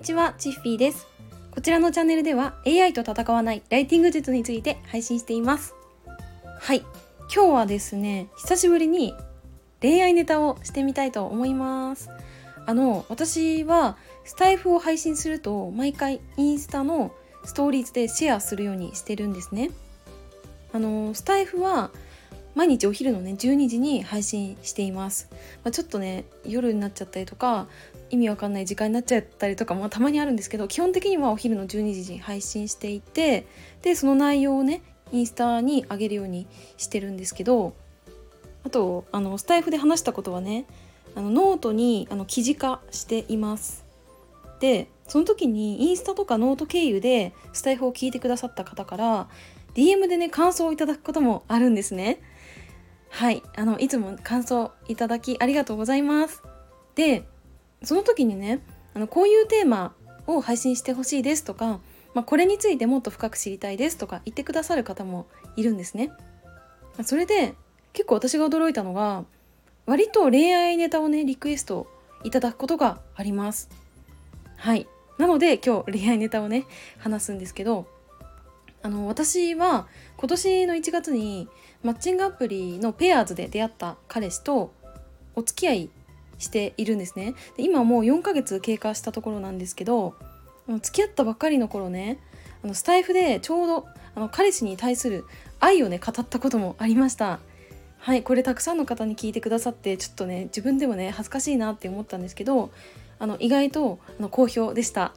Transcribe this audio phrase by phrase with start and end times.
[0.00, 1.06] にちは、チッフィーです。
[1.50, 5.74] こちらのチャンネルでは AI と戦わないライティング術について配信しています。
[6.58, 6.78] はい、
[7.30, 9.14] 今日はですね、久しぶりに
[9.82, 12.08] 恋愛ネタをしてみたいと思います。
[12.64, 17.12] あの、私はスタイフを配信すると毎回インスタの
[17.44, 19.70] ストーリーズでシェアするようにしてるんですね。
[20.72, 21.90] あの、スタイフは
[22.54, 25.28] 毎日お昼のね12時に配信しています、
[25.64, 27.68] まあ、ちょっとね夜になっちゃったりとか
[28.10, 33.46] 意味わかんない時間になっちゃったりとかもたまにあるんですけど基本的にはお昼の12時に配信していて
[33.82, 37.74] でその内容をねインスタに上げるようにしてるんですけど
[38.64, 40.66] あとあのスタイフで話したことはね
[41.14, 43.84] あのノートにあの記事化しています。
[44.60, 49.28] でその時にインスタとかノート経由でスタイフを聞いてくださった方から
[49.74, 52.20] DM でね感想をいただくこともあるんですね。
[53.10, 53.42] はい。
[53.56, 56.42] あのいつも感想いただきありがとうございます。
[56.94, 57.24] で
[57.82, 58.60] その時にね
[58.94, 59.94] あのこういうテーマ
[60.26, 61.80] を配信してほしいですとか、
[62.14, 65.26] まあ、これについてもっと深く知りたいですとか言ってくださる方も
[65.56, 66.10] いるんですね。
[67.04, 67.54] それで
[67.92, 69.24] 結構私が驚いたのが
[69.86, 71.86] 割と恋愛ネタをねリクエスト
[72.22, 73.68] いただくことがあります。
[74.56, 74.86] はい。
[75.18, 76.66] なので今日恋愛ネタをね
[76.98, 77.86] 話すんですけど
[78.82, 79.86] あの私は
[80.16, 81.48] 今年の1月に
[81.82, 84.72] マッチングアプリのペアーズで出会った彼氏と
[85.34, 85.90] お付き合い
[86.38, 87.34] しているんですね。
[87.56, 90.14] で今もう4ヶ月経過したところなんですけど
[90.82, 92.18] 付き合ったばっかりの頃ね
[92.64, 95.24] あのスタイフでちょうどあの彼氏に対する
[95.60, 97.40] 愛をね語ったこともありました。
[97.98, 102.70] はいこれたくさんの方に聞いてくださってちょっとね自分でもね恥ずかしいなって思ったんですけど
[103.18, 105.12] あの意外とあの好評でした。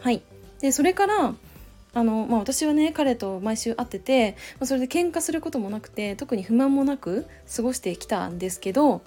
[0.00, 0.22] はい。
[0.60, 1.34] でそれから
[1.92, 9.02] あの、まあ、私はね彼と毎週会ってて、まあ、それで喧嘩することもなくて特に不満もなく過ごしてきたんですけど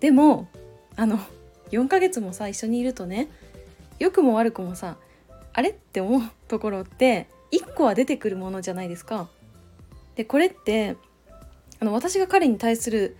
[0.00, 0.48] でも
[0.96, 1.18] あの
[1.70, 3.28] 4ヶ月もさ一緒にいるとね
[3.98, 4.96] 良くも悪くもさ
[5.52, 9.28] あれって思うところって1個は出てくるものじゃないですか。
[10.16, 10.96] でこれって
[11.80, 13.16] あの私が彼に対する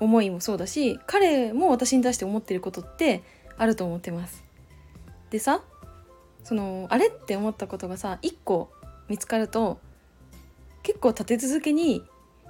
[0.00, 3.22] 思いもそうだし彼も私に対して思ってることって
[3.56, 4.42] あると思ってます。
[5.30, 5.62] でさ
[6.44, 8.70] そのあれって思ったことがさ1個
[9.08, 9.78] 見つかると
[10.82, 12.02] 結構立て続けに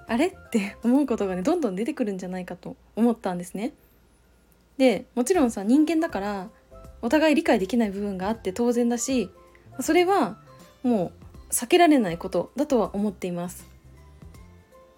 [0.07, 3.73] あれって思うことがねどんどん出てくるんじゃないかと思ったんですね。
[4.79, 6.49] でもちろんさ人間だから
[7.03, 9.31] お互い理解できない部分があって当然だし
[9.81, 10.39] それは
[10.83, 11.13] も
[11.51, 13.67] う避けられないことだとは思っています。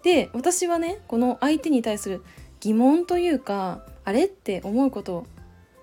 [0.03, 2.23] で私はねこの相手に対する
[2.59, 5.25] 疑問というかあれって思うこと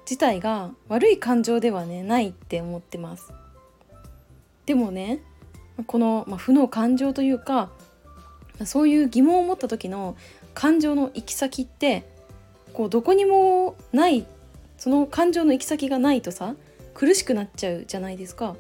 [0.05, 3.33] 自体が悪い感情ではねないって思ってます
[4.67, 5.21] でもね
[5.87, 7.71] この、まあ、負の感情というか
[8.65, 10.17] そういう疑問を持った時の
[10.55, 12.05] 感情の行き先って
[12.73, 14.27] こうどこにもない
[14.79, 16.55] その感情の行き先がないとさ
[16.95, 18.55] 苦しくなっちゃうじゃないですか。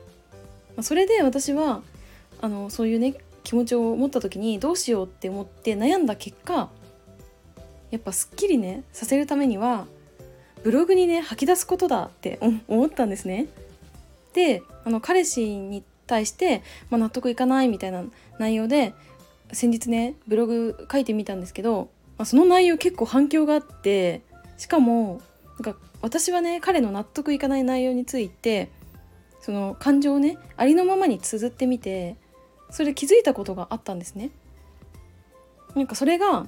[0.81, 1.83] それで私は
[2.41, 3.15] あのそういうね
[3.45, 6.71] 気持ちを持った時にどうしようって思って悩んだ結果
[7.91, 9.87] やっぱすっきりねさせるためには
[10.63, 13.47] ブログにね吐き出すことだって思ったんですね。
[14.33, 18.05] であの彼氏に対して、まあ、納得いかないみたいな
[18.39, 18.95] 内容で
[19.53, 24.23] 先日ねブログ書いてみたんですけど、まあ、その内容結構反響があって
[24.57, 25.21] しかも
[25.59, 28.71] なんか私はね彼の納得いかない内容について
[29.41, 32.17] その感情をねありのままに綴ってみて
[32.71, 34.31] それで気づいたことがあったんですね。
[35.75, 36.47] なんかそれが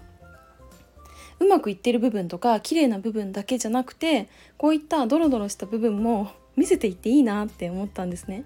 [1.40, 8.44] うまくいってる部分とか綺麗な部分だけじゃなくてこういったドロドロした部分も 見せていっていいなって思ったんですね。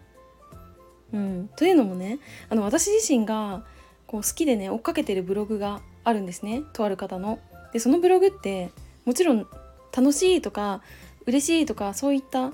[1.12, 2.19] うん、というのもね
[2.50, 3.65] あの私自身が
[4.06, 7.38] こう好きでね追っかけてるブログがあるんですねとある方の。
[7.72, 8.71] でそのブログって
[9.04, 9.47] もちろん
[9.94, 10.82] 楽しいとか
[11.27, 12.53] 嬉しいとかそういった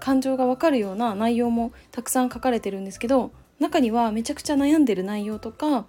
[0.00, 5.86] 感情がわかるような内容もたくさん書かれてるんですけど中にはめちゃくちゃ悩んでる内容とか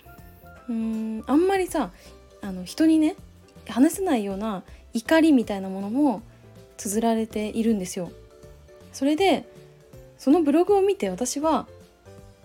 [0.67, 1.91] うーんあんまりさ
[2.41, 3.15] あの人にね
[3.71, 4.63] 話せないような
[4.93, 6.21] 怒りみたいなものも
[6.77, 8.11] 綴られているんですよ。
[8.93, 9.47] それで
[10.17, 11.67] そのブログを見て私は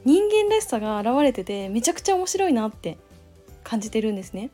[0.04, 2.98] 人間らしさが現れててめちゃくちゃ面白いなって
[3.62, 4.50] 感じてるんですね。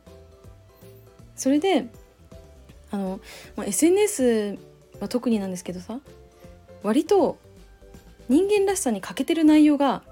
[1.37, 1.87] それで
[2.91, 3.21] あの、
[3.57, 4.59] まあ、SNS
[5.01, 6.01] は特になんですけどさ
[6.83, 7.39] 割と
[8.29, 10.03] 人間らしさに欠けてる内容が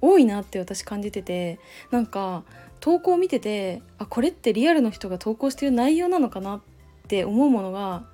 [0.00, 1.58] 多いなって私感じてて
[1.90, 2.44] なんか
[2.80, 6.60] 投稿を見ててあこれってリアルの人が投稿してる内容なのかなっ
[7.08, 8.04] て思うものが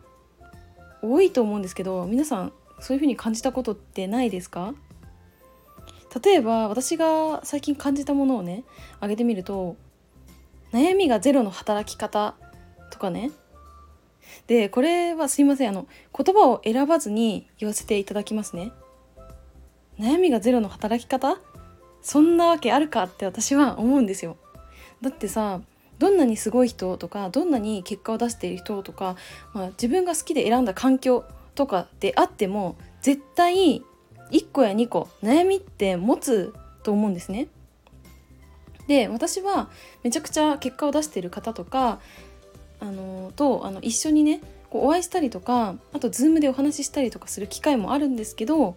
[1.03, 4.75] 多いと思うんですけど皆さんそういう風に感じたことってないですか？
[6.25, 8.65] 例えば私が最近感じたものをね
[8.97, 9.77] 挙げてみると
[10.73, 12.35] 悩みがゼロの働き方
[12.91, 13.31] とかね。
[14.47, 15.87] でこれはすいませんあの
[16.17, 18.73] 言葉を選ばずに言わせていただきますね。
[19.99, 21.37] 悩みがゼロの働き方
[22.05, 24.37] そんなわけあるかって私は思うんですよ
[25.01, 25.61] だってさ
[25.99, 29.17] どんなにすごい人とかどんなに結果を出している人とか、
[29.55, 31.25] まあ、自分が好きで選んだ環境
[31.55, 33.83] とかであっても絶対
[34.31, 36.53] 1個や2個悩みって持つ
[36.83, 37.49] と思うんですね。
[38.87, 39.71] で私は
[40.03, 42.00] めちゃくちゃ結果を出している方とか
[42.81, 48.77] あのとあの一緒にねこうお会いしたりとかあと Zoom でお話ししたりとかする機会もあるんですけど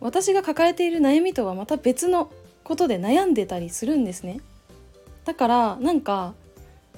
[0.00, 2.30] 私が抱えている悩みとはまた別の
[2.66, 4.40] ことで悩んでたりするんですね。
[5.24, 6.34] だからなんか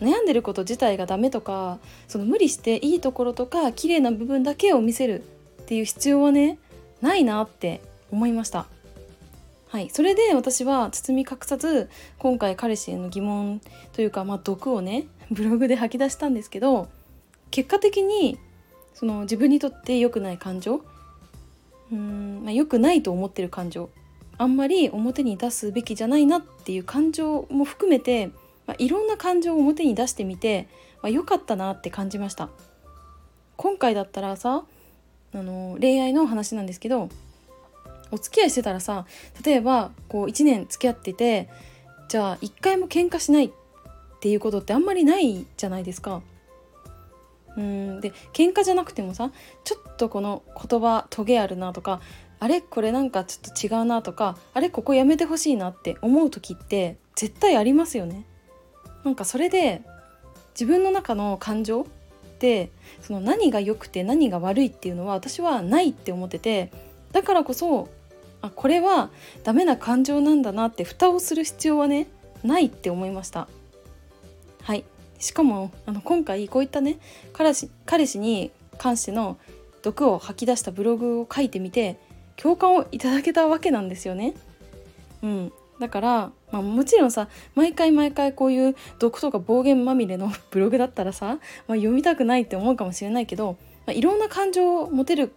[0.01, 5.23] 悩んでること自体がダメとかその無理していいところとか綺麗な部分だけを見せる
[5.63, 6.59] っていう必要はね
[7.03, 8.67] ないなって思いました。
[9.69, 13.61] はい、それで私は包み隠さず今回彼氏への疑問
[13.93, 16.89] というか、まあ、毒をねブログで吐き出したんですけど
[17.51, 18.39] 結果的に
[18.95, 23.91] その自分にとって良くない感情うーん、まあ、良くないと思ってる感情
[24.39, 28.29] あんまり表に出すべきじゃないなっていう感情も含めて、
[28.67, 30.69] まあ、いろんな感情を表に出してみて、
[31.03, 32.49] まあ、良かったなって感じました
[33.57, 34.65] 今回だったらさ
[35.35, 37.09] あの恋愛の話なんですけど
[38.11, 39.07] お付き合いしてたらさ
[39.45, 41.49] 例えばこう1年付き合ってて
[42.09, 43.51] じゃあ1回も喧嘩しないっ
[44.21, 46.23] ていうことってあんまりないじゃないですか。
[47.57, 49.33] うんで喧嘩じゃなくてもさ
[49.65, 52.01] ちょっとこの言葉トゲあるなとか
[52.41, 52.61] あれ？
[52.61, 54.71] これなんかちょっと違うなとかあれ？
[54.71, 58.25] ここやめてほしいなって思う時って絶対ありますよね。
[59.05, 59.83] なんかそれで
[60.53, 61.85] 自分の中の感情っ
[62.39, 62.71] て
[63.01, 66.71] その何が良くて何が悪いっていうのは私はないって思ってて
[67.13, 67.89] だからこそ
[68.43, 69.11] あこれは
[69.45, 72.09] ダメな感情なんだなって蓋をする必要はね
[72.45, 73.49] ないって思いました。
[74.63, 74.85] はい。
[75.19, 76.99] しかもあの今回こういったね
[77.33, 79.37] 彼氏彼氏に関しての
[79.83, 81.99] 毒を吐き出したブログを書いてみて
[82.41, 84.35] 共感をいただけたわけなんですよね。
[85.23, 93.57] うん、だから、まあ、もちろんさ毎回毎回こういう毒とか暴言まみれのブログだったらさ、まあ、読みたくないって思うかもしれないけど、
[93.87, 95.33] まあ、いろんな感情を持てる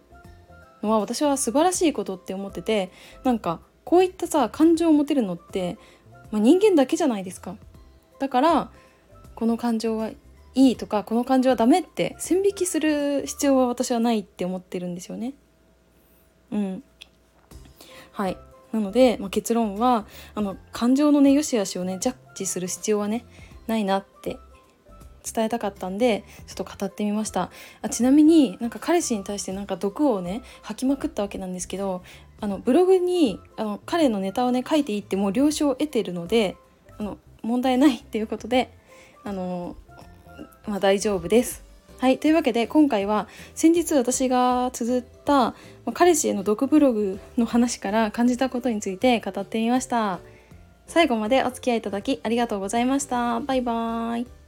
[0.82, 2.90] のは私は素晴らしいことって思ってて
[3.24, 5.78] なんかこういったさ感情を持てるのって、
[6.30, 7.56] まあ、人間だけじゃないですか。
[8.18, 8.70] だから
[9.34, 10.10] この感情は
[10.54, 15.34] いいとかこの感情はダメって線引きする必要は私はないって思ってるんですよね。
[16.52, 16.84] うん、
[18.12, 18.36] はい
[18.72, 23.24] なので、まあ、結論はあの感情のね良し悪しをねジャッジする必要はね
[23.66, 24.38] ないなって
[25.30, 27.50] 伝えたかったんでちょっと語ってみました
[27.82, 32.02] あちなみになんか彼氏に対してなんか毒をね吐きまくったわけなんですけど
[32.40, 36.56] あのブログにあの彼のネタをね書いていいってもう了承を得てるので
[36.98, 38.76] あの問題ないっていうことで
[39.24, 39.76] あの
[40.66, 41.71] まあ、大丈夫です。
[42.02, 45.54] はいというわけで今回は先日私が綴った、
[45.94, 50.18] 彼氏への毒ブログの話から感じたことについて語ってみました。
[50.88, 53.38] 最後までお付き合いいただきありがとうございました。
[53.38, 54.41] バイバーイ。